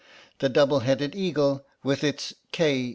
The 0.39 0.49
double 0.49 0.79
headed 0.79 1.13
eagle, 1.13 1.63
with 1.83 2.03
its 2.03 2.33
"K. 2.51 2.89